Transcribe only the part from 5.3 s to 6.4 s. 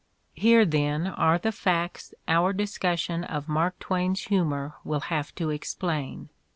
to explain.